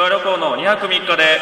[0.00, 1.38] 徳川旅行の2泊3日で。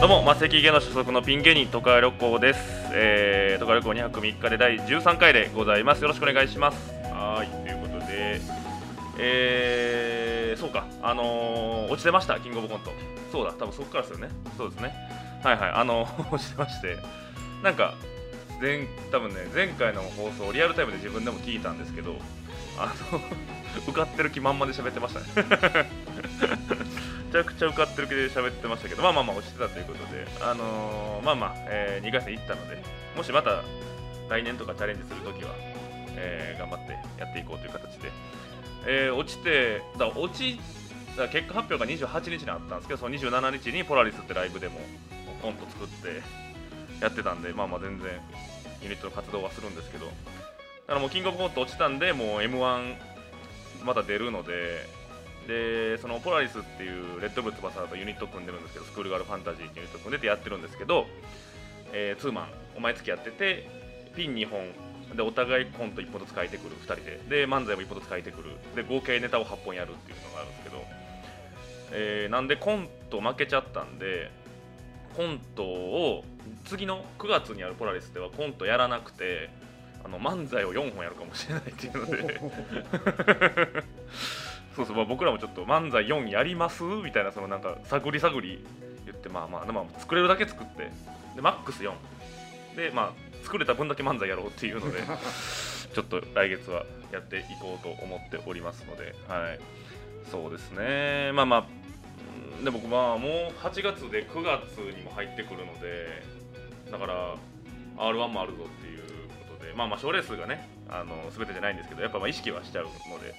[0.00, 2.60] どうもマセキ芸の所属のピン芸人徳川旅行です、
[2.92, 6.02] えー、徳川旅行2泊3日で第13回でございます。
[6.02, 6.92] よろしくお願いします。
[7.04, 8.40] はいということで。
[9.20, 10.86] えー、そうか。
[11.02, 12.40] あのー、落ちてました？
[12.40, 12.90] キングオブコント。
[13.30, 14.28] そうだ多分そこからですよね。
[14.56, 14.92] そうですね。
[15.44, 15.70] はいはい。
[15.70, 16.96] あの 落ちてまして
[17.62, 17.94] なんか
[18.60, 22.16] 前多分ね前回の放送リアルタイムで自分でも聞いたんですけど
[22.76, 23.20] あの
[23.88, 25.26] 受かってる気満々で喋ってましたね。
[27.28, 32.82] めちゃくちゃ受かってる気で喋ってましたけどまあまあまあ落ちてたということであのー、まあまあ、えー、2回戦行ったので
[33.14, 33.62] もしまた
[34.30, 35.50] 来年とかチャレンジするときは、
[36.16, 38.10] えー、頑張ってやっていこうという形で、
[38.86, 40.58] えー、落ちてだ落ち
[41.18, 44.80] だ結果発表が28日にあったんですけどその27日にポラリスってライブでも
[45.42, 46.22] コント作って
[47.00, 48.10] やってたんでまあまあ全然
[48.82, 50.06] ユニットの活動はするんですけど。
[50.06, 52.94] だからもうキングオブコント落ちたんでもう m 1
[53.84, 54.86] また出るので
[55.46, 61.06] でそのポラリスっていうレッドブル翼とユニット組んでるんですけどスクールガールファンタジーっていうユニット組んでてやってるんですけど、
[61.92, 63.68] えー、ツーマンお前付き合ってて
[64.16, 64.60] ピン2本
[65.14, 67.20] でお互いコント1本ずつ書いてくる2人で。
[67.28, 68.50] で漫才も1本ずつ書いてくる。
[68.76, 70.84] で合計ネタを8本やるっていうのがあるんですけど、
[71.92, 74.30] えー、なんでコント負けちゃったんで
[75.16, 76.24] コントを
[76.64, 79.50] 次の9月にあるポラリスではコントやらなくて
[80.04, 82.40] あの漫才を4本やるかもしれないっていうので。
[84.76, 88.64] そうそう、まあ、僕らもちょっと漫才4やりますみたいなそのなんか探り探り
[89.06, 90.90] 言ってまあまあ、まあ、作れるだけ作って。
[91.34, 91.92] でマックス4
[92.76, 95.00] でまあ作れた分だけ漫才やろうっていうので
[95.94, 99.60] ちょっと来月はやっていこうと思っておりますのではい。
[100.30, 101.32] そうですね。
[101.32, 101.64] まあまあ
[102.64, 103.30] で僕まあもう
[103.62, 106.22] 8月で9月にも入ってくるので
[106.90, 107.36] だから
[107.96, 109.00] R1 もあるぞっていう
[109.48, 112.90] ことでまあまあ賞レースがねあの全てじゃないんですけどやっぱま意識はしちゃうの
[113.20, 113.34] で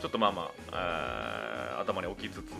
[0.00, 2.52] ちょっとまあまあ頭に置きつつ、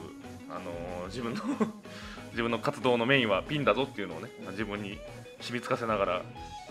[0.51, 1.41] あの、自分の
[2.31, 4.99] 自分の活動のメインはピンだぞっていうのをね自分に
[5.41, 6.13] 染みつかせながら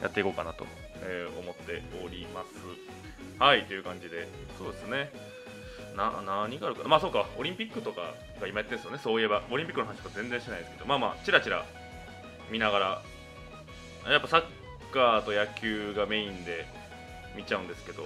[0.02, 0.66] やっていこうかなと、
[1.02, 2.48] えー、思っております。
[3.40, 4.28] はいという感じで
[4.58, 5.12] そうですね。
[5.96, 9.00] な何があるかまあそうかオリンピックとかが今やってるんですよね。
[9.02, 11.66] そういえばオリンピックの話とか全然してないですけどまあまあちらちら
[12.52, 13.02] 見ながら
[14.10, 14.44] やっぱサッ
[14.92, 16.66] カーと野球がメインで
[17.36, 18.04] 見ちゃうんですけど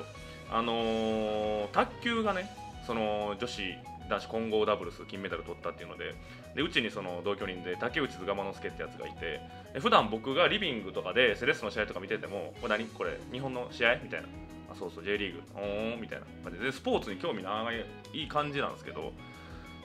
[0.50, 2.50] あのー、卓球がね
[2.86, 3.62] その女子
[4.10, 6.16] 男子混合ダブルス金メダル取ったっていうので
[6.56, 9.40] でうちにその同居人で竹内菅間之助ってやつがいて
[9.74, 12.86] で普段僕がリビングとかでセレッソの試合とか見ててもこれ何？
[12.88, 13.98] これ日本の試合？
[14.04, 14.28] みたいな。
[14.72, 15.42] あそうそう J リーグ。
[15.56, 16.26] おーんみたいな。
[16.44, 19.14] 感じでスポーツに興味ないいい感じなんですけど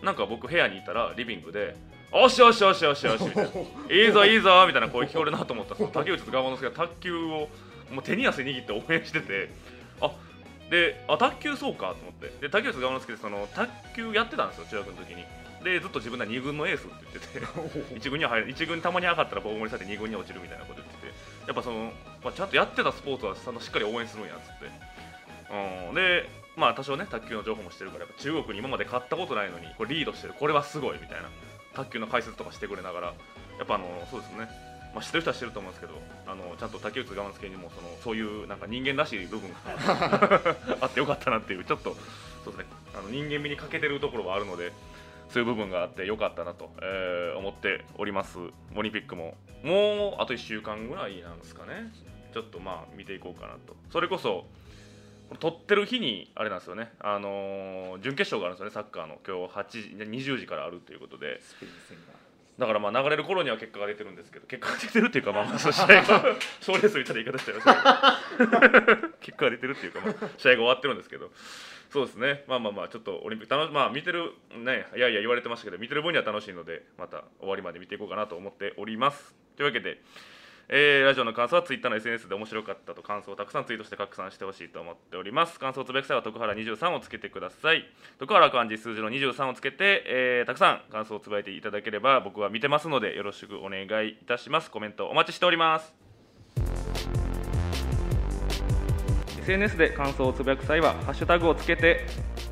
[0.03, 1.77] なんか僕部屋にいたらリビングで
[2.12, 3.50] おしよしよしよしよしみたいな
[3.91, 5.72] いいぞいいぞみたいな声聞こえるなと思った。
[5.72, 7.49] らその竹内菅間之助が卓球を
[7.91, 9.50] もう手に汗握って応援してて。
[10.00, 10.12] あ
[10.71, 12.33] であ卓球そうかと思って。
[12.41, 15.25] で竹内菅之助でその卓球やってたんですよ中学の時に。
[15.65, 17.99] でずっと自分では2軍のエースって言ってて。
[17.99, 21.12] 1軍には入る1軍たまに上がったら棒盛りされて2軍に落ちるみたいなこと言ってて。
[21.47, 24.66] やっぱその、まあ、ちゃんとやってたスポーツはそのしっかり応援するんやっつって、
[25.89, 30.34] うん、でまあ多少ね卓球の情報もしてるからやっぱ中国に今まで勝ったことないのにこれリードしてる。
[30.34, 31.28] これはすごいみたいな
[31.76, 33.06] 卓球の解説とかしてくれながら
[33.59, 34.48] やっぱあのそうですね。
[34.94, 39.56] まあ、知ってる人は知ってると思うんですけどあのちゃんと竹内我慢助にもそのそういうなんか人間らしい部分が
[40.81, 41.94] あってよかったなっていうちょっと
[42.44, 42.66] そうですね。
[42.94, 44.72] あの人間味に欠けてるところはあるので
[45.28, 48.38] そういう部分があってよかったなと、えー、思っております。
[48.75, 49.36] オリンピックも。
[49.62, 51.92] もうあと1週間ぐらいなんですかね。
[52.32, 53.76] ちょっとまあ見ていこうかなと。
[53.91, 54.47] それこそ
[55.41, 58.70] 撮ってる日にあれなんですよね、あのー、準決勝があるんですよね。
[58.72, 59.19] サッカーの。
[59.26, 61.41] 今日8時20時からあるということで。
[62.59, 66.25] だからまあ流れる頃には結果が出てるんですけど結果が出てるっていうかまあまあその試合が
[66.62, 71.30] 賞レースみたいな言い方しちゃいましたけど 結果が出てるっていうかまあ試合が終わってるんですけど。
[71.91, 72.45] そうですね。
[72.48, 79.34] まあまあまあちょっとオリンピック楽まあ見てるねいやいや言われてましたけど見てる分には楽しいのでまた終わりまで見ていこうかなと思っております。
[79.56, 80.01] というわけで
[80.68, 85.60] えー、ラジオの感想はツイッターの SNS で面白かったと感想をたくさんツイートして拡散してほしいと思っております。
[85.60, 87.84] 感想をつぶやく際は徳原23をつけてください。
[88.18, 94.68] 徳原漢字数字の23をつけて、えー、たくさん感想をつぶやいていただければ僕は見てますのでよろしくお願いいたします。
[94.72, 95.95] コメントお待ちしております。
[99.42, 102.07] SNS で感想をつぶやく際はハッシュタグをつけて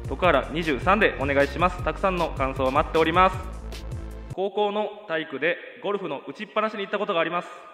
[0.08, 1.82] 徳原23でお願いします。
[1.82, 3.36] たくさんの感想を待っております。
[4.34, 7.73] 高校の体育でゴルフの打ちっぱなしに行ったことがあります。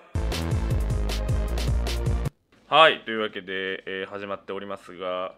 [2.71, 5.35] はいというわけで、えー、始まっておりますが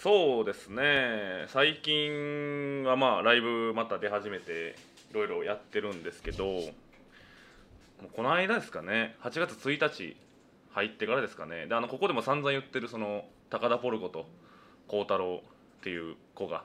[0.00, 4.76] そうですね最近はまあライブまた出始めて
[5.10, 6.60] いろいろやってるんですけども
[8.04, 10.16] うこの間ですかね8月1日
[10.70, 11.66] 入ってからですかね。
[11.66, 14.26] であのここでも散々言ってるその高田ポルコと
[14.86, 15.42] 孝太郎
[15.80, 16.62] っていう子が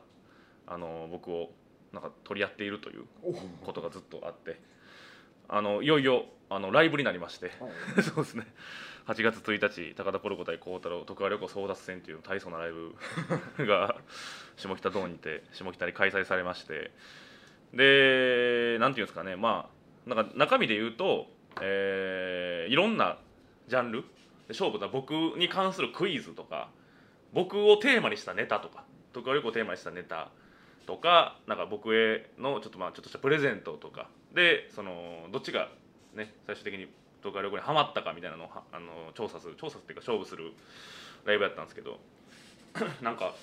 [0.68, 1.50] あの僕を
[1.92, 3.06] なんか取り合っているという
[3.66, 4.60] ことがずっとあって
[5.50, 7.52] あのいよいよあのライブになりまして。
[8.02, 8.48] そうですね。
[9.08, 12.94] 8月1日高田ポルコ対孝太郎徳川旅行争奪戦という大層なライブ
[13.66, 13.96] が
[14.58, 16.92] 下北ドーンにて下北に開催されまして。
[17.74, 19.36] でなんていうんですかね。
[19.36, 19.70] ま
[20.06, 21.30] あなんか中身で言うと、
[21.62, 23.18] えーいろんな
[23.68, 24.02] ジャンル。
[24.02, 24.08] で
[24.50, 24.88] 勝負だ。
[24.88, 26.70] 僕に関するクイズとか
[27.34, 30.30] 僕をテーマにしたネタとか徳川旅行をテーマにしたネタ
[30.86, 34.10] とかなんか僕へのちょっとまあちょっとしたプレゼントとか。
[34.34, 35.70] でそのどっちが
[36.14, 36.88] ね最終的に
[37.22, 40.54] 徳川旅行にハマったかみたいなのをあの調査する調査っていうか勝負する
[41.26, 42.00] ライブやったんですけど
[43.02, 43.34] なんか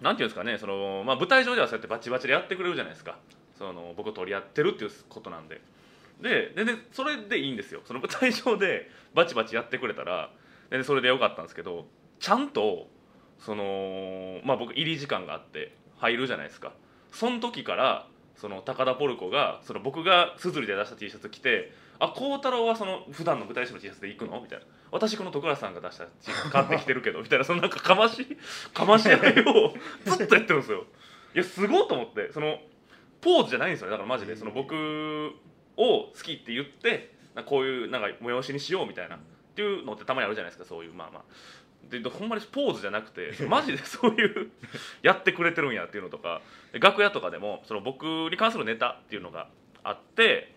[0.00, 3.18] なんていうんですかねその、まあ、舞台上ではそうやってバチバチでやってくれるじゃないですか。
[3.58, 5.60] その僕を取り合ってるっていうことなんで。
[6.20, 7.82] で全然それでいいんですよ。
[7.84, 10.30] その舞台上でバチバチやってくれたら
[10.70, 11.86] 全然それでよかったんですけど
[12.18, 12.88] ちゃんと
[13.38, 16.72] そのまあ僕入り時間があって入るじゃないですか。
[17.12, 27.44] その時からその高田ポルコがその僕がすずりで出した T シャツ着て「あ孝太郎はその普段の舞台衣装の T シャツで行くの?」みたいな「私この徳原さんが出した T シャツ買ってきてるけど」みたいな。
[27.44, 28.26] そのなんかかまし
[28.72, 29.74] かまし合いを
[30.04, 30.86] ずっとやってるんですよ。
[31.34, 32.32] いやすごいと思って。
[32.32, 32.60] その
[33.20, 33.92] ポーズじゃないんですよね。
[33.92, 34.36] だからマジで。
[34.36, 34.74] その僕
[35.76, 37.12] を好きって言って
[37.46, 39.16] こういうなんか催しにしようみたいな。
[39.16, 39.18] っ
[39.54, 41.22] ていうのってたまにあるじゃないですかそういうまあまあ。
[41.88, 44.50] でほんまにポーズじゃなくて マジでそういう
[45.02, 46.40] やってくれてるんやっていうのとか。
[46.72, 49.48] で楽屋とかでもその僕に関するネタっていうのが
[49.82, 50.53] あって、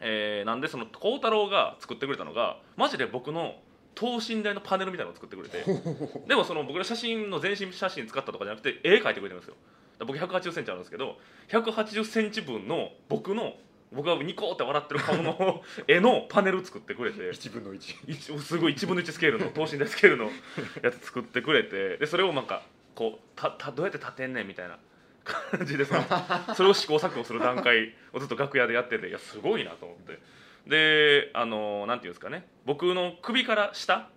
[0.00, 3.56] えーなんでその孝太郎が作ってくれたのがマジで僕の
[3.94, 5.64] 等身大のパネルみたいなのを作ってくれて
[6.28, 9.56] でもその僕の写真の全身写真使ったとかじゃなくて絵描いてくれてるんですよ。
[10.06, 11.18] 僕1 8 0ンチあるんですけど
[11.48, 13.56] 1 8 0ンチ分の僕の
[13.90, 20.30] 僕がニコって笑ってる顔の 絵のパネル作ってくれて1分の1一すごい1分の1スケールの等身大スケールの
[20.82, 22.62] やつ作ってくれてでそれをなんか
[22.94, 24.78] こうたたどうやって立てんねんみたいな
[25.28, 26.04] 感じでその
[26.54, 30.18] それを試行錯誤する段階をずっと楽屋でやってていやすごいなと思って。
[30.66, 32.46] であのなんていうんですかね。
[32.66, 34.08] 僕の首から下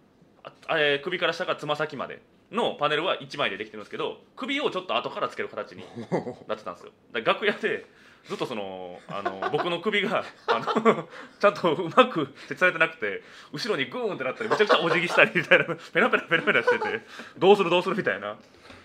[0.44, 2.22] あえー首から下からつま先まで
[2.52, 5.86] のパネルは1枚でできてるんですけど首をちょっと後からつける形に
[6.48, 6.92] なってたんですよ。
[7.14, 7.86] だ楽屋で
[8.26, 11.08] ずっとそのあの僕の首があの
[11.40, 17.00] ちゃんとうまく設置されてなくて後ろにグーンってなったりめちゃくちゃお辞儀したりみたいなペラペラペラペラしてて
[17.38, 18.38] どうするどうするみたいな。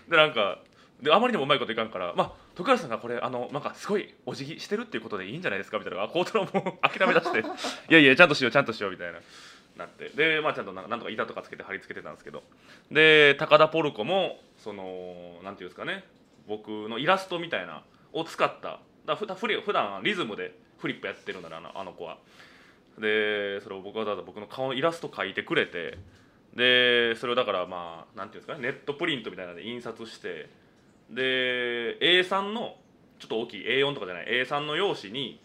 [0.07, 0.59] でなんか
[1.01, 6.03] であまりにもうまいこといかんからまあ徳原さんがこれあのなんかすごいお辞儀してるっていうことでいいんじゃないですかみたいな。
[6.03, 7.39] あ孝太郎も諦め出して
[7.89, 9.19] いやいやちゃんとしようちゃんとしようみたいな
[9.77, 10.09] なって。
[10.09, 12.43] でまあちゃんとなんかなんとか板とかつけて貼り付けてたんですけど。
[12.91, 16.03] で高田ポルコもそのなんていうんですかね
[16.47, 17.83] 僕のイラストみたいな
[18.13, 18.79] を使った。
[19.05, 22.17] だふだふり普段リズムでフリップやってるんだなあのあの子は。
[22.97, 25.97] でそれを僕はわざわざ僕の顔のイラスト描いてくれて。
[26.55, 30.49] でそれをだからまあなんていうんですかねネットプリントみたいなので印刷して
[31.09, 32.75] で A3 の
[33.19, 35.41] ちょっと大きい A4 とかじゃない A3 の用紙に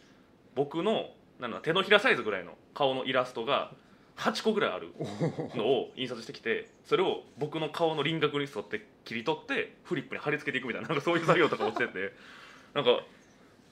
[0.55, 1.11] 僕の
[1.41, 3.73] なんだ手のひらサイズぐらいの顔のイラストが
[4.17, 4.93] 8個ぐらいある
[5.57, 12.13] のを印刷してきてそれを僕の顔の輪郭に沿って切り取ってフリップに貼り付けていくみたいななんかそういう作業とかをしてて
[12.75, 13.01] なんか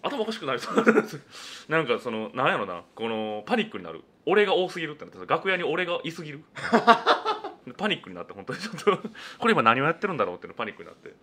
[0.03, 0.77] 頭おかしくなりそう。
[0.77, 1.21] なんです
[1.69, 4.03] なんかそのなんやろなこのパニックになる。
[4.27, 6.41] 俺が多すぎるってなって楽屋に俺がいすぎる。
[7.77, 9.09] パニックになって本当にちょっと。
[9.39, 11.15] これ今何をやってるんだろうっていうのパニックになって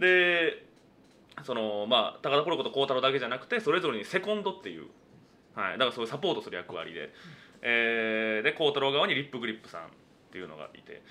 [0.00, 0.64] で
[1.44, 4.86] そのまあ高田ポルコと孝太郎だけじゃなくてそれぞれにセコンドっていう、
[5.54, 7.10] はい、だからそういうサポートする役割で、
[7.62, 9.84] えーで孝太郎側にリップグリップさんっ
[10.32, 11.02] ていうのがいて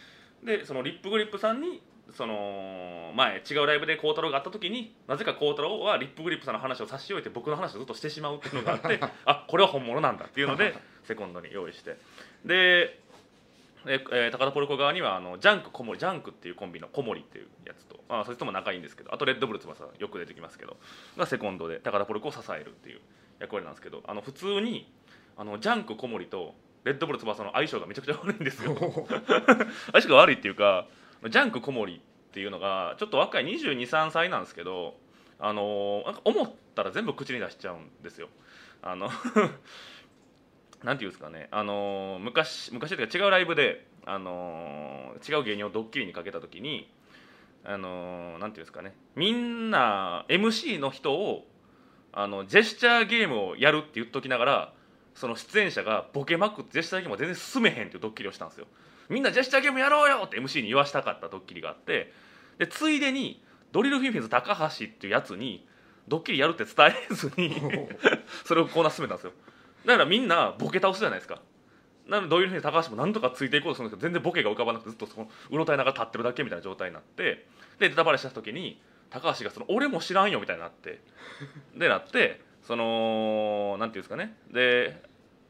[0.44, 1.82] でそのリップグリップさんに
[2.16, 11.98] その前違うライブでこうたろうがあった時になぜかこうたろうはリップグリップさんの話を差し置いて僕の話をずっとしてしまうっていうのがあって あこれは本物なんだっていうのでセコンドに用意して。
[12.46, 13.00] で
[13.90, 20.78] ええー高田ぽる子側にはあのジャンク小森ジャンクっていうコンビの小森っていうやつと、まあ、そいつとも仲いいんですけどあとレッドブル翼よく出てきますけど
[21.18, 23.00] がセコンドで高田ぽる子を支えるっていう
[23.40, 24.92] 役割なんですけどあの普通に
[25.38, 26.54] あのジャンク小森と
[26.84, 28.76] レッドブル翼の相性がめちゃくちゃ悪いんですよ。
[29.92, 30.88] 相性が悪いっていうか
[31.28, 32.00] ジャンク小森っ
[32.32, 34.96] ていうのがちょっと若い2 2 3歳なんですけど
[35.40, 38.30] あのなんか思ったら全部口に出しちゃうんですよ。
[38.82, 39.10] あの
[40.84, 46.90] なんていうんですかね、あのー昔昔というか違うライブで、あのー違う芸人をドッキリにかけた時に、
[47.66, 51.46] あのーなんていうんですかねみんな MC の人を
[52.14, 54.74] あのジェスチャーゲームをやるって言っときながら
[55.16, 58.66] その出演者がボケまくってジェスチャーゲームを全然進めへんっていうドッキリをしたんですよ。
[59.10, 62.14] みんなジェスチャーゲームやろうよって MC に言わしたかったドッキリがあって
[62.58, 65.68] でついでにドリルフィンフィンズ高橋っていうやつに
[66.08, 67.56] ドッキリやるって伝えずに
[68.46, 69.34] それをコーナー進めたんですよ
[69.90, 71.42] だからみんなボケ倒すじゃないですか。
[72.08, 77.46] なのでどういうふうに高橋も何とかついていこうとするんですけど全然ボケが浮かばなくてずっとそのうろたえながら立ってるだけみたいな状態になって
[77.78, 81.02] でネタバレした時に高橋がその「俺も知らんよ」みたいになって
[81.76, 84.36] でなってそのなんていうんですかね。
[84.52, 85.02] で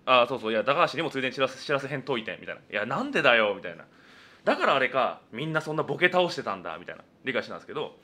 [0.06, 3.86] あそうそういや高橋にもついでに知らせ知らせへんといてみたいな「いやなんでだよ」みたいな。
[4.44, 7.98] だからあれかみんなそんなボケ倒してたんだみたいな理解してたんですけど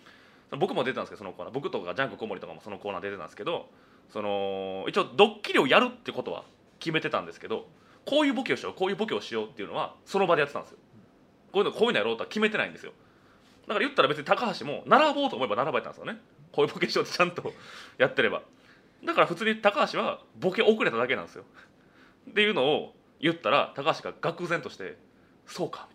[0.51, 1.53] 僕も出てたんですけどそのコーナー。
[1.53, 3.69] 僕とかジャンク小森とかもそのコーナー出てたんですけど
[4.11, 6.43] その一応ドッキリをやるってことは
[6.79, 7.67] 決めてたんですけど
[8.05, 10.77] こういうボケをしようこういうボケをしようっていうのはその場でやってたんですよ。
[11.51, 12.91] こういうのこういうのやろうとは決めてないんですよ。
[13.67, 16.19] だから言ったら別に高橋も並ぼうと思えば並ばれたんですよね。
[16.51, 17.53] こういうボケしようってちゃんと
[17.97, 18.41] やってれば。
[19.03, 21.45] だから普通に高橋はボケ遅れただけなんですよ。
[22.29, 24.97] っていうのを言ったら高橋が愕然として
[25.47, 25.94] 「そうか」み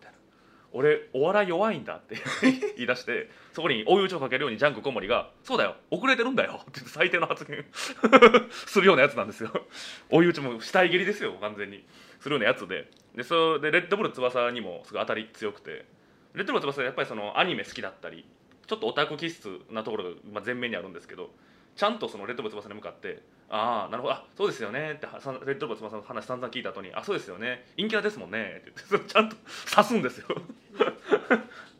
[0.73, 2.15] 俺お笑い弱いんだ」って
[2.77, 7.65] 言い出してそこに追い打ちをかけるようにジャンク小森が「そうだよ遅れてるんだよ 」って最低の発言
[8.51, 9.51] するようなやつなんですよ。
[10.09, 11.85] 追い打ちも死体蹴りですよ完全に。
[12.19, 12.89] するようなやつで。
[13.15, 15.85] でそれでレッドブル翼にもすごい当たり強くて。
[16.33, 18.25] レッドブル翼はやっぱりそのアニメ好きだったり
[18.67, 21.31] ちょっとオタク気質なところが、前面にあるんですけど
[21.75, 23.21] ちゃんとそのレッドブル翼に向かって
[23.53, 24.13] 「ああなるほど。
[24.13, 25.05] あそうですよね」って
[25.45, 27.65] レッドブル翼の話散々聞いた後に「あそうですよね。
[27.75, 29.35] 陰キャラですもんね」って言ってちゃんと
[29.69, 30.27] 刺すんですよ。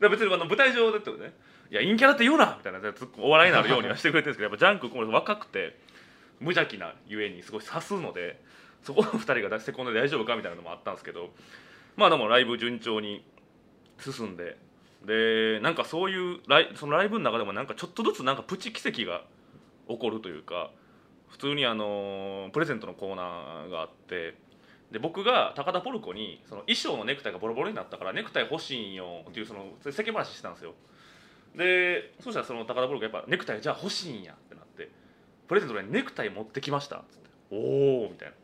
[0.00, 1.32] 別にあの舞台上でってことね
[1.70, 2.80] 「いや陰キャラって言うな」みたいな
[3.18, 5.78] お笑いになるようにはしてくれてるんですけどやっぱジャンクこれ若くて
[6.40, 8.38] 無邪気なゆえにすごい刺すので
[8.82, 11.32] そこの2人がセコンドで大丈夫かみたいなのもあったんですけど
[11.96, 13.24] まあでもライブ順調に
[13.98, 14.58] 進んで
[15.04, 19.22] でなんかそういうライそのライブの中でもなんかちょっとずつなんかプチ奇跡が
[19.88, 20.70] 起こるというか
[21.32, 24.34] 普通にあのプレゼントのコーナーがあって
[24.92, 30.74] で僕が高田ポルコにその衣装のネクタイがボロボロになったからネクタイ欲しいんよっていうその世間話してたんですよ。
[31.56, 34.90] でそしたらその高田ポルコやっぱネクタイじゃあ欲しいんやってなって
[35.48, 37.30] プレゼントでネクタイ持ってきましたっつって。
[37.50, 38.34] おおみたいな。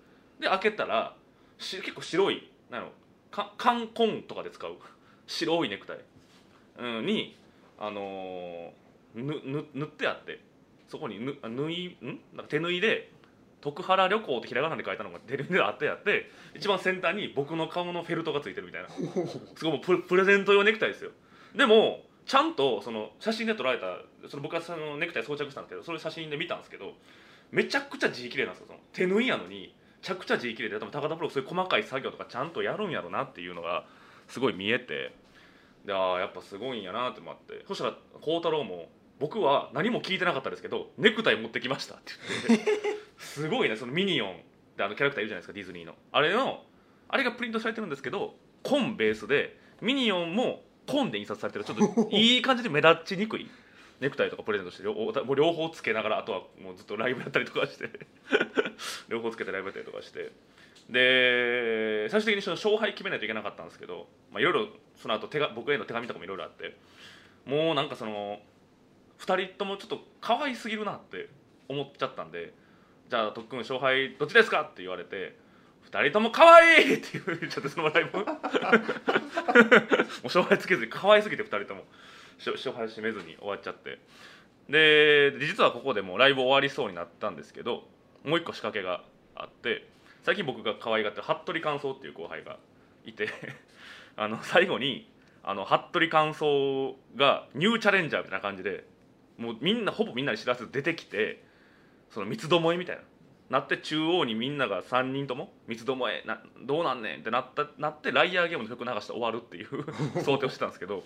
[0.40, 1.14] で開けたら
[1.58, 2.88] し結構白いなんの
[3.30, 4.76] か冠婚とかで使う
[5.26, 5.98] 白いネクタイ、
[6.78, 7.36] うん、に
[7.78, 8.72] あのー
[9.14, 10.47] ぬぬ塗ってあって。
[10.88, 12.20] そこにぬ縫いん？
[12.34, 13.12] なんか手縫いで
[13.60, 18.88] 「徳原旅行」ってひらがなで書いたのが手縫いであってやって一番先端に僕の顔のフェルトがついてるみたいな。
[18.88, 21.10] すごいもうプレプレゼント用ネクタイですよ。
[21.54, 26.92] でもちゃんとその写真で撮られたその僕はそのネクタイ装着したんですけどそれ写真で見たんですけど
[27.50, 28.66] めちゃくちゃ字綺麗なんですよ。
[28.68, 33.84] その手縫いやのにめちゃくちゃ字綺麗で多分高田プロそういう細かい作業とかちゃんとやるんやろなっていうのが
[34.28, 35.12] すごい見えて
[35.84, 37.64] でああやっぱすごいんやなって思って。
[37.66, 42.12] そしたら孝太郎も僕は何も聞いてなかったですけどネクタイ持ってきましたって
[42.48, 42.66] 言って。
[43.18, 44.34] すごいねそのミニオンっ
[44.76, 45.94] てあのキャラクターいるじゃないですかディズニーの。
[46.12, 46.64] あれの
[47.08, 51.64] あれがプリントされてるんですけどコンベースでミニオンもコンで印刷されてる。
[51.64, 53.50] ちょっといい感じで目立ちにくい。
[54.00, 57.90] ネクタイとかプレゼントして両もう両方つけながらあとはもうずっとライブやったりとかして。
[59.08, 60.30] 両方つけてライブやったりとかして。
[60.88, 66.76] で最終的にその勝敗決めないといけなかったんですけどまあいろいろその後手が僕への手紙とかもいろいろあって。
[67.44, 68.40] もうなんかその
[69.20, 71.28] 2人ともちょっと可愛すぎるなって
[71.68, 72.54] 思っちゃったんで
[73.10, 75.36] じゃあ特訓勝敗どっちですかって言われて
[75.90, 78.18] 2人とも可愛いって言っちゃってそのライブ。
[78.24, 78.28] もう
[80.24, 81.84] 勝敗つけずに可愛すぎて2人とも。
[82.38, 83.98] し勝敗締めずに終わっちゃって。
[84.68, 87.88] で実はここでもうライブ終わりそうになったんですけど
[88.22, 89.02] もう一個仕掛けが
[89.34, 89.88] あって
[90.24, 92.58] 最近僕が可愛がってる服部感想っていう後輩が
[93.06, 93.28] いて
[94.16, 95.10] あの最後に
[95.42, 98.84] あの服部感想がニューチャレンジャーみたいな感じで
[99.38, 101.42] もうみんなほぼみんなに知らせず出てきて
[102.10, 103.02] その三つどもえみたいな
[103.50, 109.68] なって中央にみんなが3人とも三つどもえなどうなんねんってなったなってライアーゲームの曲流して終わるっていう
[110.22, 111.02] 想定をしてたんですけど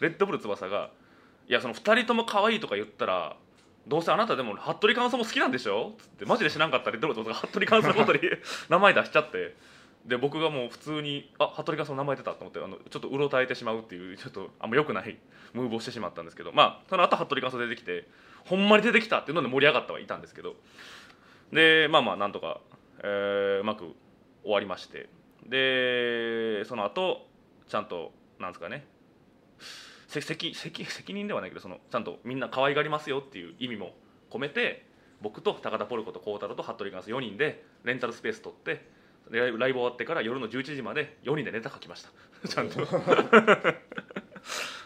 [0.00, 0.90] レッドブル翼が
[1.48, 3.36] 「いやその2人とも可愛いとか言ったら
[3.86, 8.20] どうせあなたでも服部感想も好きなんでしょ?」つってマジで知らんかったレッドブル翼が服部感想のことに
[8.68, 9.54] 名前出しちゃって
[10.06, 15.18] で僕がもう普通に「あ服部感想の名前出た」と思ってあのちょっとうろたえてしまうっていう ちょっとあんま良くない
[15.52, 18.06] ムーブをしてしまったんですけどまあその後服部感想出てきて
[18.44, 20.56] ほんまに出てきたっていうので盛り上がったはいたんですけど
[21.52, 22.60] でまあまあなんとか、
[23.00, 23.94] えーうまく
[24.42, 25.08] 終わりまして
[25.44, 27.26] でその後
[27.66, 28.86] ちゃんとなんですかね
[30.06, 33.94] せ責責責任ではないけどそのちゃんとみんな可愛がりますよっていう意味も
[34.30, 34.86] 込めて
[35.20, 38.88] 僕と高田ポルコと孝太郎と服部ガンス4人でレンタルスペース取って
[39.30, 42.10] ライブ終わってから夜の11時まで4人でネタ書きました。
[42.48, 42.84] ちゃんと。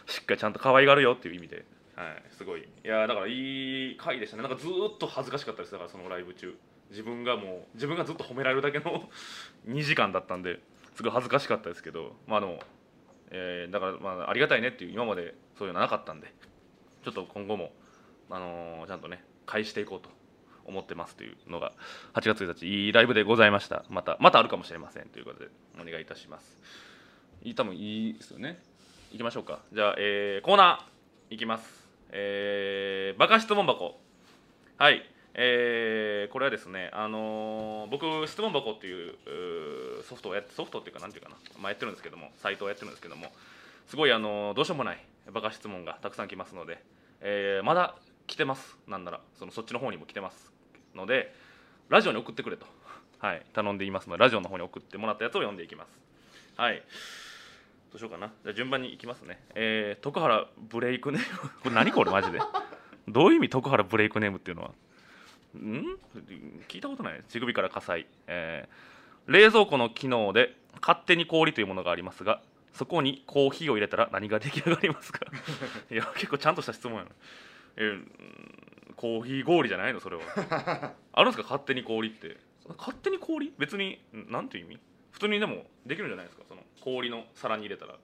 [0.07, 2.61] しっかりちゃんと可愛がるよっていう意味で、はい、すごい。
[2.61, 4.43] いやだからいい回でしたね。
[4.43, 5.71] なんかずーっと恥ずかしかったです。
[5.71, 6.55] だからそのライブ中。
[6.89, 9.09] 自分がもう自分がずっと褒められるだけの
[9.67, 10.59] 2時間だったんで
[10.95, 12.15] すごい恥ずかしかったですけど。
[12.27, 12.59] まあでも、
[13.29, 16.33] えーだからまあありがたいねっていう今までそういうのなかったんで。
[17.03, 17.73] ちょっと今後も、
[18.29, 20.09] あのーちゃんとね返していこうと
[20.65, 21.73] 思ってますというのが
[22.13, 23.83] 8月1日いいライブでございました。
[23.89, 25.05] またまたあるかもしれません。
[25.09, 25.49] ということで
[25.79, 26.59] お願いいたします。
[27.43, 28.61] いい多分いいですよね。
[29.13, 29.59] いきましょうか。
[29.73, 31.33] じゃあ、えーコーナー。
[31.33, 31.87] いきます。
[32.11, 33.99] えー、バカ質問箱。
[34.77, 35.03] はい。
[35.33, 39.15] えーこれはですね、あのー僕質問箱っていう
[40.03, 43.27] ソフトをやってソフトっていうかなんていうかな、まあ、やってるんですけどもサイトをやってるんですけども
[43.87, 44.99] すごい、あのーどうしようもない
[45.31, 46.83] バカ質問がたくさん来ますので、
[47.21, 47.95] えーまだ
[48.31, 48.77] 来てます。
[48.87, 49.19] なんなら。
[49.37, 50.51] そのそっちの方にも来てます
[50.95, 51.35] ので
[51.89, 52.65] ラジオに送ってくれと、
[53.19, 55.89] はい、頼んでいますのでラジオの方に送ってもらったやつを読んでいきます。
[56.57, 56.77] はい。
[56.77, 56.83] ど
[57.95, 58.31] うしようかな。
[58.43, 59.43] じゃあ順番にいきますね。
[59.53, 61.49] えー、徳原ブレイクネーム。
[61.61, 62.39] これ何これマジで。
[63.07, 64.69] どういう意味徳原ブレイクネームっていうのは？
[65.57, 65.97] ん？
[66.69, 67.21] 聞いたことない。
[67.27, 68.91] 乳首から火災、えー
[69.27, 72.41] 冷蔵庫の機能で勝手に氷というものがありますが
[72.73, 75.19] そこにコーヒーを入れたら何が出来上がりますか？
[75.91, 77.09] いや結構ちゃんとした質問やな
[77.77, 77.97] え
[78.95, 79.99] コーヒー氷じゃないの？
[79.99, 80.23] それは。
[81.13, 81.43] あるんですか？
[81.43, 82.37] 勝手に氷って。
[82.77, 83.53] 勝手に氷？
[83.57, 84.79] 別にんなんていう意味？
[85.11, 86.43] 普通にでもできるんじゃないですか？
[86.47, 87.93] その氷の皿に入れたら。
[87.95, 87.97] っ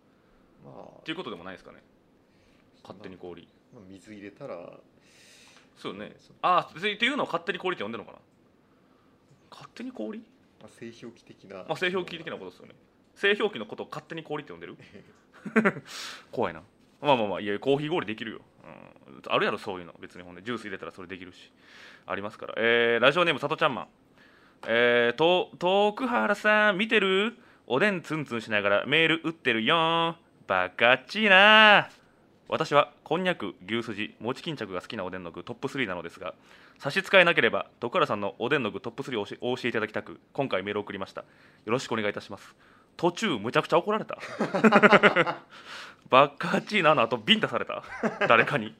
[0.65, 1.03] まあ。
[1.03, 1.83] ていうことでもないですかね？
[2.83, 3.47] 勝手に氷。
[3.73, 4.79] まあ水入れたら。
[5.77, 8.23] そうよねああっていうのを勝手に氷って呼んでるのかな？
[9.51, 10.19] 勝手に氷？
[10.59, 12.73] まあ、製氷機的な、まあ製氷機的なことですよね。
[13.13, 14.75] 製氷機のことを勝手に氷って呼んでる？
[16.31, 16.63] 怖いな。
[16.99, 18.56] まあまあまあいやコーヒー氷できるよ、うん、
[19.27, 19.93] あるやろそういうの。
[19.99, 21.51] 別にほんでジュース入れたらそれできるし。
[22.05, 22.53] ありますから。
[22.57, 23.87] えー、ラジオネームさとちゃんマン。
[24.67, 27.37] えー、と徳原さん見てる？
[27.69, 30.15] おでんツンツンしながらメール打ってるよ
[30.47, 31.89] バカっちいな
[32.47, 36.33] 私はこんにゃく牛すじ餅巾着が好きなおでんの具トップ3なのですが
[36.79, 41.21] 差し支えなければ徳原さんのおでんの具トップ3をお教えいただきたく今回メールを送りました。
[41.21, 42.55] よろしくお願いいたします。
[42.95, 44.17] 途中むちゃくちゃ怒られた。
[46.09, 47.83] バカチーナの後ビンタされた？
[48.27, 48.73] 誰かに。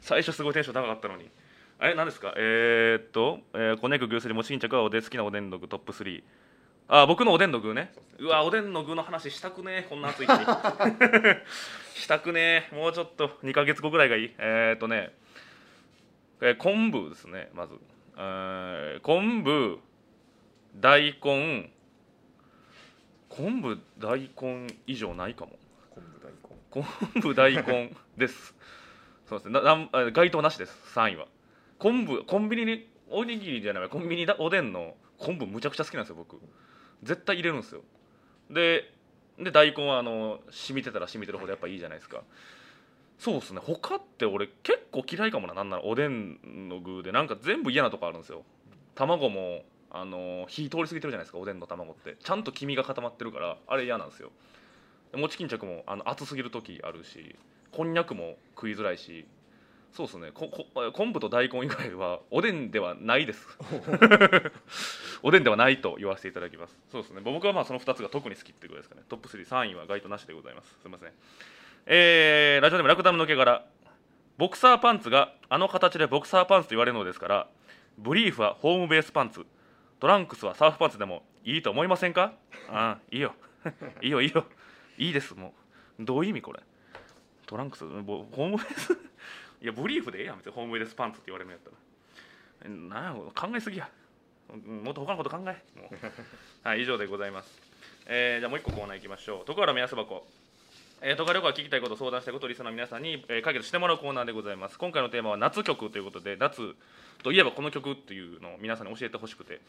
[0.00, 1.30] 最初すごいテンション高かったのに。
[1.78, 2.32] あれ何ですか？
[2.36, 6.22] えー、っと、えー、こんにゃく牛すじ餅巾着はおでん好きなおでんの具トップ3
[6.88, 7.92] あ僕のおでんの具ね。
[8.18, 9.88] うわおでんの具の話したくねえ。
[9.88, 10.38] こんな暑い日に。
[11.94, 12.74] したくねえ。
[12.74, 14.34] もうちょっと2ヶ月後ぐらいがいい。
[14.38, 15.12] えー、っとね、
[16.40, 17.74] えー昆布ですねまず、
[18.16, 19.78] えー昆布
[20.76, 21.70] 大根
[23.38, 25.52] 昆布大根以上ないかも。
[25.94, 26.82] 昆布大根。
[27.12, 28.52] 昆布大根です。
[29.28, 29.52] そうですね。
[29.52, 30.76] ななんあ該当なしです。
[30.96, 31.28] 3位は。
[31.78, 33.88] 昆布コンビニにおにぎりじゃない。
[33.88, 36.40] コンビニだおでんの昆布むちゃくちゃ好きなんですよ僕。
[37.04, 37.82] 絶対入れるんですよ。
[38.50, 38.92] で
[39.38, 42.24] で大根はあの染みてたら染みてるほどやっぱいいじゃないですか。
[43.20, 43.60] そうですね。
[43.64, 45.54] 他って俺結構嫌いかもな。
[45.54, 47.12] なんならおでんの具で。
[47.12, 48.42] なんか全部嫌なとこあるんですよ。
[48.96, 52.16] 卵もあの火通り過ぎてるじゃないですかおでんの卵って。
[52.22, 54.30] ちゃんと黄身が固まってるからあれ嫌なんですよ。
[55.14, 57.34] 餅巾着もあの熱すぎる時あるし
[57.72, 59.26] こんにゃくも食いづらいし。
[59.92, 60.30] そうですね。
[60.32, 63.46] ここ昆布と大根以外はおでんではないです。
[65.22, 66.76] おでんではないと言わせていただきます。
[66.92, 67.22] そうですね。
[67.22, 69.02] 僕はまあその2つが特に好きっていうことですかね。
[69.08, 70.76] トップ33位は該当なしでございます。
[70.82, 71.12] すいません。
[71.86, 73.64] えー、ラジオネームラクダムの毛柄。
[74.36, 77.48] ボクサーパンツがあの形でボクサーパンツと言われるのですから
[77.96, 79.44] ブリーフはホームベースパンツ。
[80.00, 82.32] トランクスはサーフパンツでもいいと思いませんか？
[82.70, 83.34] ああいいよ。
[84.02, 84.44] いいよいいよ。
[84.96, 85.34] いいです。
[85.34, 85.54] も
[85.98, 86.60] うどういう意味これ？
[87.46, 88.92] トランクスホームベース？
[89.60, 90.52] いやブリーフでええやん別に。
[90.52, 91.70] ホームベースパンツって言われるんやった
[92.68, 92.70] ら。
[92.70, 93.88] なんや考えすぎや。
[94.66, 95.62] もっと他のこと考え。
[95.78, 96.68] もう。
[96.68, 97.60] はい以上でございます、
[98.06, 99.44] えーじゃあもう一個コーナー行きましょう。
[99.44, 100.26] 徳原目安箱。
[101.00, 104.76] えー、トカ旅行は聞きたいこと相談したいことをリスナーの皆さんに、えー解決してもらうコーナーでございます。
[104.78, 106.74] 今回のテーマは夏曲ということで夏
[107.22, 109.60] といえばこの曲っていうのを皆さんに教えてほしくて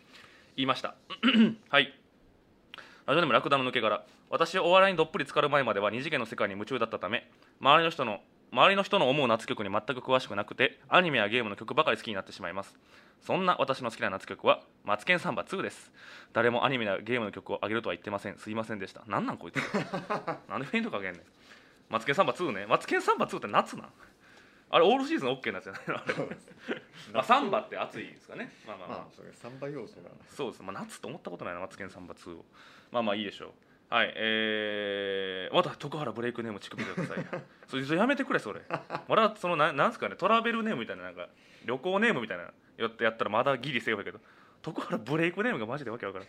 [0.56, 0.96] 言いました。
[1.70, 1.94] はい。
[3.06, 4.04] ラジオネームラクダの抜け殻。
[4.32, 7.28] 私はお笑いにどっぷり浸かる前までは二次元の世界に夢中だったため
[7.60, 12.76] 周りの人の周りの人の思う夏曲に全く詳しくなくてアニメやゲームの曲ばかり好きになってしまいます。
[13.22, 15.92] そんな私の好きな夏曲は「マツケンサンバ2」です。
[16.34, 18.38] 誰もアニメやゲームの曲をあげるとは言ってません。
[18.38, 19.04] すいませんでした。
[19.06, 19.58] なんなんこいつ。
[20.50, 21.24] なんでフェイントかけんねん。
[21.90, 22.66] マツケンサンバ2ね。
[22.66, 23.92] マツケンサンバ2って夏なん？
[24.72, 26.14] あれオールシーズン OK なやつじゃないのあれ。
[27.14, 28.52] まあサンバって暑いですかね。
[28.66, 28.98] まあまあまあ。
[29.00, 30.10] まあサンバ要素が。
[30.28, 32.46] そうです、まあ、夏と思ったことないなマツケンサンバ2を。
[32.92, 33.52] まあまあいいでしょう
[33.90, 37.26] はいえー、また徳原ブレイクネーム乳首ください。
[37.68, 38.62] それやめてくれそれ。
[39.08, 41.28] まだそのななんすかねトラベルネームみたいななんか
[41.66, 44.20] 旅行ネームみたいなやってやったらまだギリセーフやけど。
[44.62, 46.28] 徳原ブレイクネームがマジでわけわからん。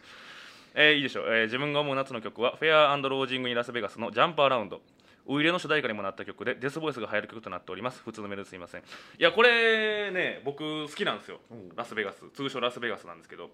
[0.74, 4.80] えー、いいでしょう、えー自分が思う夏の曲はフェアロージングインラスベガスのジャンプアラウンド。
[5.26, 8.02] ウイレの主題歌にもなった曲でデスボイスが流行る曲となっております。
[8.02, 8.80] 普通のメールですいません。
[8.80, 8.84] い
[9.18, 11.40] やこれね僕好きなんですよ。
[11.76, 12.24] ラスベガス。
[12.30, 13.50] 通称ラスベガスなんですけど。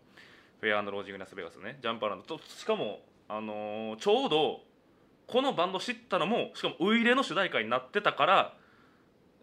[0.60, 1.78] フェアロージングラスベガスね。
[1.82, 2.38] ジャンプアラウンド。
[2.38, 4.60] としかも、あのーちょうど
[5.26, 8.54] このバンド知ったのもしかもウイレの主題歌になってたから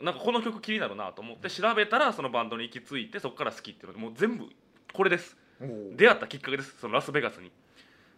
[0.02, 4.46] なんかこの曲気になるなと思って調べたらそのバンドに行き着いてそこから好きっていうのでもう全部
[4.94, 5.36] これです。
[5.96, 7.52] 出会ったきっかけですそのラスベガスに。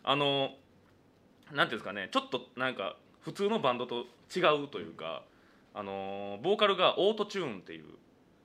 [0.04, 0.52] あの
[1.52, 5.24] なんていうんですかねちょっとなんか普通のバンドと違うというか
[5.74, 7.86] あのボーカルがオートチューンっていう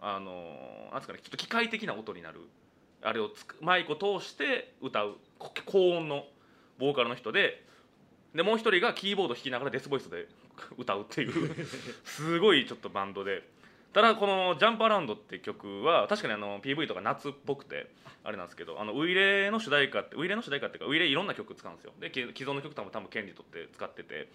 [0.00, 2.40] あのなんですかねちょっと機械的な音になる
[3.02, 6.24] あれをつくマイクを通して歌うこ高音の
[6.80, 7.64] ボーカルの人で
[8.34, 10.28] でもう一人がキーボード弾きながらデスボイスで
[10.78, 11.54] 歌うっていう
[12.04, 13.42] すごいちょっとバンドで。
[13.92, 17.88] ただこの「ジャンプアラウンド」って曲は確かにあの PV とか夏っぽくて
[18.22, 21.92] あれなんですけどあのウイレの主題歌ってウイレの主題歌っていうかウイレいろんな曲使うんですよ。
[21.98, 24.28] でき既存の曲とかも多分権利取って使ってて、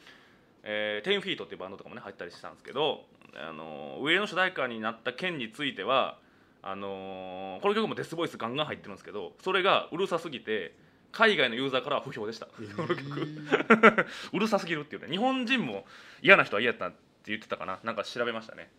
[0.63, 6.17] えー、10フィートっていうバンドとかもね入ったりしたんですけどあのウイレの主題歌になった件については
[6.62, 10.73] あのーこの曲もデスボイスガンガン入ってるんですけどそれがうるさすぎて
[11.15, 12.99] 海外のユーザーからは不評でした、この曲。
[14.34, 15.08] うるさすぎるっていうね。
[15.10, 15.88] 日本人も
[16.21, 16.97] 嫌な人は嫌だったって
[17.28, 17.80] 言ってたかな。
[17.84, 18.69] なんか調べましたね。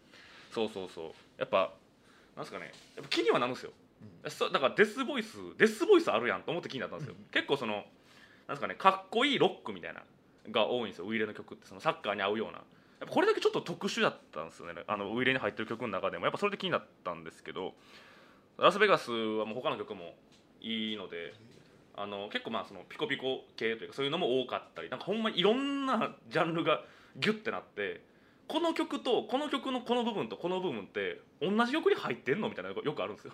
[0.52, 1.12] そうそうそう。
[1.38, 1.72] やっぱ
[2.36, 2.72] なんですかね。
[2.94, 3.72] やっぱ気にはなるんですよ、
[4.28, 7.84] そうだからデスボイスデスボイスあるやんと思って気になったんですよ、結構そのなん
[8.50, 10.02] ですかねかっこいいロックみたいな
[10.50, 11.08] が多いんですよ。
[11.08, 12.58] ウイイレの曲ってそのサッカーに合うような。
[12.98, 14.82] やっぱこれだけちょっと特殊だったんですよね。
[14.86, 16.24] あのウイイレに入ってる曲の中でも。
[16.24, 17.74] やっぱそれで気になったんですけど
[18.58, 20.14] ラスベガスはもう他の曲も
[20.60, 21.34] いいので
[21.96, 26.82] あの結構まあそのピコピコ系というかそういうのも多かったりなんかほんまにいろんなジャンルが
[27.16, 28.02] ギュッてなって
[28.48, 32.48] この曲とこの曲のこの部分とこの部分って同じ曲に入ってんの？
[32.48, 33.32] みたいなのがよくあるんですよ。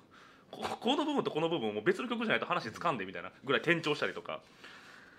[0.51, 4.41] ここの部分とこの部分をもう別の曲じゃないと話掴んでみたいなぐらい転調したりとか。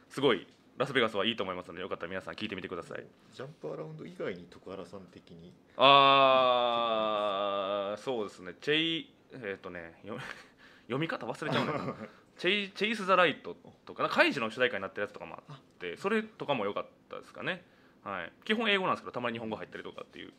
[0.09, 0.45] すごい
[0.77, 3.03] ラスベガスはいいと思いますのでよかったら皆さん聞いてみてください。
[3.33, 5.51] ジャンプアラウンド以外に徳原さん的に？
[5.77, 8.53] あーそうですね。
[8.61, 10.19] チェイえっ、とねよ
[10.85, 11.95] 読み方忘れちゃうの
[12.37, 17.63] チェイチェイス・ザ・ライトとかなカイジの主題歌になってるやつとかもあってそれとかも良かったですかね、
[18.03, 20.33] はい、基本英語なんですけどたまに日本語入ったりとかっていう。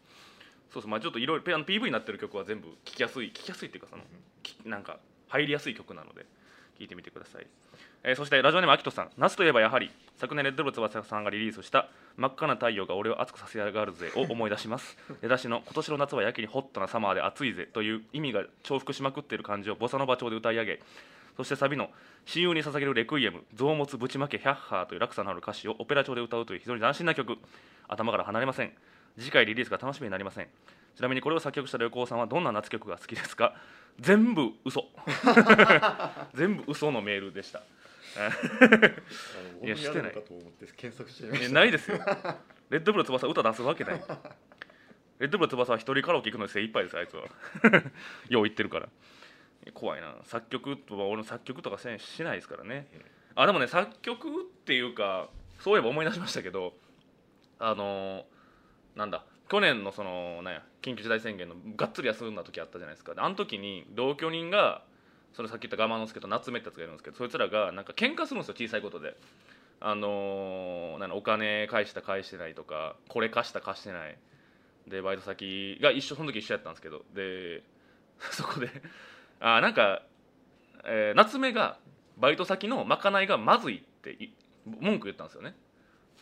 [0.72, 0.90] そうそう。
[0.90, 4.02] まあちょっといろいろ PV になってる曲は全部聴きやすい聴きやすいっていうかその
[4.42, 6.22] きなんか入りやすい曲なので
[6.78, 7.46] 聴いてみてください、
[8.02, 9.10] えーそしてラジオネームあきとさん。
[9.16, 14.98] 夏といえばやはり昨年レッドブル翼さんがリリースした「真っ赤な太陽が俺を熱くさせやがるぜ」を思い出します。
[15.22, 20.80] 出だしの「今年の夏はやけにホットなサマーで暑いぜ」という意味が重複しまくっている感じをボサノバ調で歌い上げ
[21.36, 21.90] そしてサビの
[22.26, 27.36] 「親友に捧げるレクイエム臓物ぶちまけヒャッハー」という落差のある歌詞をオペラ調で歌うという非常に斬新な曲。
[27.88, 28.72] 頭から離れません。
[29.18, 30.48] 次回リリースが楽しみになりません。
[30.96, 33.54] ちなみにこれを作曲した旅行さんはどんな夏曲が好きですか？
[34.00, 34.88] 全部嘘。
[36.34, 37.60] 全部嘘のメールでした。
[39.62, 40.12] いやしてない。
[40.76, 41.52] 検索してみまえした。
[41.54, 41.98] ないですよ。
[42.70, 44.02] レッドブル翼歌出すわけない。
[45.18, 47.24] レッドブル翼は一人カラオケ行くのに精一杯ですあいつは。
[48.28, 48.88] よう言ってるから
[49.72, 50.14] 怖いな。
[50.24, 52.86] 作曲とは俺の作曲とかせんしないですからね。
[53.34, 55.28] あでもね作曲っていうか
[55.60, 56.74] そういえば思い出しましたけど
[57.58, 63.14] あのーなんだ去年のそのなんや緊急事態宣言のがっつり休んだ時あったじゃないですか。
[63.14, 64.82] であの時に同居人が
[65.32, 69.16] それさっき言った我慢の助と夏目ってやつがいるんですけどそいつらがなんか喧嘩するんですよ小さいことで。
[69.80, 74.16] あのーなんだお金返した返してないとかこれ貸した貸してない。
[74.86, 77.04] でバイト先が一緒その時一緒やったんですけど。
[77.14, 77.62] で
[78.30, 78.70] そこで
[79.46, 80.02] あなんか、
[80.86, 81.78] えー夏目が
[82.16, 84.32] バイト先のまかないがまずいってい
[84.64, 85.54] 文句言ったんですよね。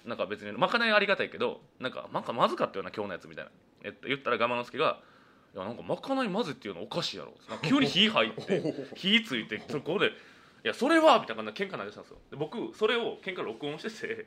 [0.05, 3.51] なんか別にまかないありがたいけどなんかなんかまずかったような今日のやつみたいな。
[3.85, 5.01] えっと言ったら我慢の助が
[5.55, 10.09] 「いやなんかまかないまずいっていうのおかしいやろ」急に火入って 火ついてそこで
[10.65, 12.19] 「いやそれは」みたいな喧嘩になりしたんですよ。
[12.31, 14.27] で僕それを喧嘩録音してて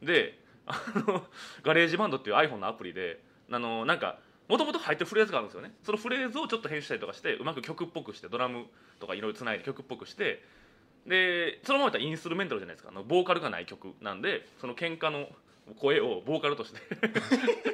[0.00, 1.26] であの
[1.62, 4.18] GarageBand っていう iPhone のアプリであのなんか
[4.50, 5.72] もともと入ってるフレーズがあるんですよね。
[5.84, 8.66] そのフレーズをちょっと編集したりとかしてうまく曲っぽくしてドラム
[8.98, 10.42] とかいろいろつないで曲っぽくして
[11.06, 12.90] でそのままやったらインストゥルメンタルじゃないですか。
[12.90, 15.28] あのボーカルがない曲なんでその喧嘩の
[15.78, 16.80] 声をボーカルとして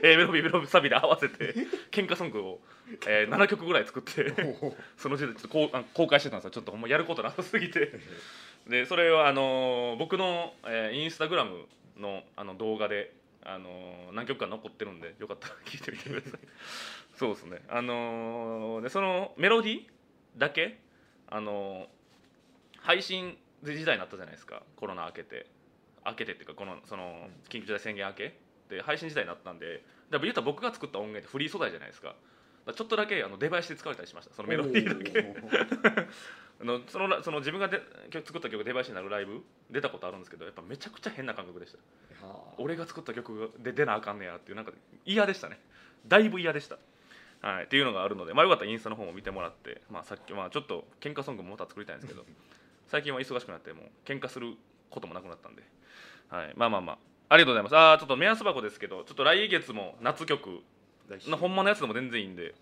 [0.02, 1.54] A メロ B メロサビで合わせて
[1.90, 2.58] 喧嘩ソングを、
[3.06, 4.34] えー7曲ぐらい作って
[4.98, 6.50] その時点でちょっとこうあ公開してたんですよ。
[6.50, 7.92] ちょっとほんまやることなさすぎて。
[8.68, 11.64] でそれはあのー僕の、えーインスタグラム
[11.98, 13.12] のあの動画で、
[13.48, 16.40] あのー何曲か残ってるんでよかったら聞いてみてください。
[17.16, 17.62] そうですね。
[17.68, 19.86] あのーでそのメロディー
[20.36, 20.78] だけ
[21.28, 21.88] あのー
[22.80, 24.62] 配信時代になったじゃないですか。
[24.76, 25.46] コロナ明けて。
[26.04, 28.38] 明けてっていうかこのその緊急事態宣言明け。
[28.68, 32.14] で配信時代になったんでだから言うたら僕が作った音源ってフリー素材じゃないですか。
[32.74, 34.34] ちょっとだけあのデバイスで使われたりしました。
[34.34, 36.06] そのメロディーだけ
[36.60, 41.78] あのそのその自分がで曲作った曲がデバイスになるライブ出たことあるんですけどやっぱめちゃくちゃ変な感覚でした。
[42.58, 44.72] 俺が作った曲で出なあかんねやっていうなんか
[45.04, 45.60] 嫌でしたね。
[46.06, 46.78] だいぶ嫌でした。
[47.42, 47.64] はい。
[47.64, 52.24] っていうのがあるのでまあよかったらインスタの方も見てもらってまあさっきまあちょっと喧嘩ソングもまた作りたいんですけど
[52.86, 54.54] 最近は忙しくなってもう喧嘩する
[54.90, 55.62] こともなくなったんで。
[56.28, 56.52] はい。
[56.56, 56.98] まあまあまあ。
[57.28, 57.76] ありがとうございます。
[57.76, 60.62] あーちょっと目安箱ですけどちょっと来月も夏曲
[61.08, 61.30] 来週。
[61.30, 62.54] なほんまのやつでも全然いいんで。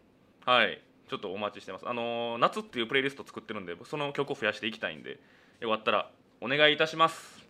[0.45, 1.89] はいちょっとお待ちしてます。
[1.89, 5.19] あのー夏っていうプレイリスト作ってるんでその曲を増やしていきたいんで
[5.61, 7.45] よかったらお願いいたします。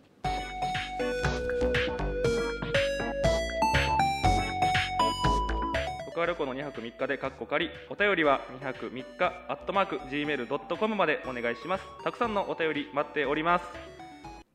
[6.05, 7.69] 徳川旅行の2泊3日でカッコ仮。
[7.89, 11.83] お便りは2泊3日アットマーク Gmail.com までお願いします。
[12.03, 13.65] たくさんのお便り待っております。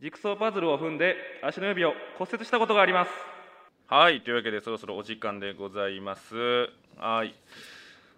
[0.00, 3.10] ジグソーパズルを踏んで足の指を骨折したことがあります。
[3.86, 6.34] はいというわけでそろそろお時間でございます。
[6.96, 7.34] はい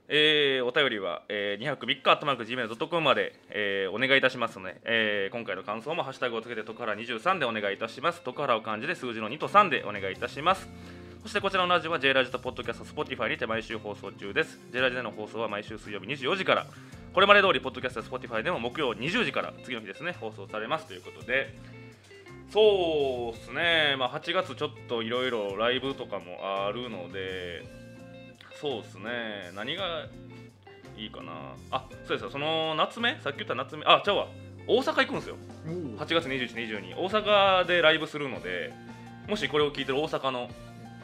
[0.08, 8.20] えーお便りは、えー、2泊3日アットマーク Gmail.com まで、えーお願いいたしますので、えー今回の感想もハッシュタグをつけて徳原23でお願いいたします。
[8.22, 10.68] 徳原を漢字で数字の2と3でお願いいたします。
[11.22, 14.58] そしてこちらのラジオは J ラジとポッドキャスト Spotify にて毎週放送中です。
[14.72, 16.66] J ラジでの放送は毎週水曜日24時から。
[17.14, 20.86] これまで通りポッドキャスト Spotify でも木曜20時から次の日ですね放送されます。
[20.86, 21.54] ということで。
[22.52, 27.62] そうですね、まあ、8月ちょっといろいろライブとかもあるので
[28.62, 29.50] そうですね。
[29.56, 30.06] 何が
[30.96, 31.32] いいかな。
[31.72, 32.30] あそうですよ。
[32.30, 33.18] その夏目？
[33.20, 33.84] さっき言った夏目？
[33.84, 34.28] あちゃうわ。
[34.68, 35.36] 大阪行くんですよ。
[35.66, 38.72] 8月21、22大阪でライブするので
[39.28, 40.48] もしこれを聞いてる大阪の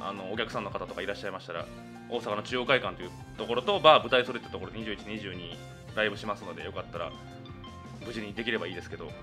[0.00, 1.66] あのお客さんの方とかいらっしゃいましたら
[2.08, 5.56] 大阪の中央会館というところとバー舞台それってところで21、22
[5.96, 7.10] ライブしますのでよかったら
[8.06, 9.10] 無事にできればいいですけど。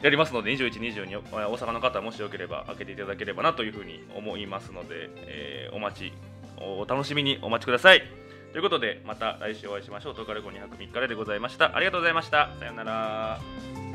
[0.00, 6.12] やりますので21、22大阪の方もしよければ開けていただければなというふうに思いますので、えーお待ち
[6.60, 8.02] お楽しみにお待ちください。
[8.52, 10.12] ということでまた来週お会いしましょう。
[10.14, 11.76] 東海旅行2泊3日ででございました。
[11.76, 12.50] ありがとうございました。
[12.58, 13.87] さようなら。